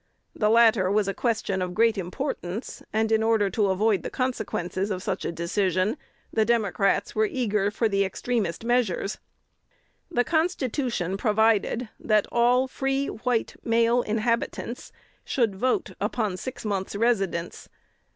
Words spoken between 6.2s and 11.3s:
the Democrats were eager for the extremest measures. The Constitution